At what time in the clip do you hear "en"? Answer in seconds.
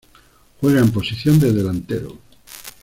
0.79-0.91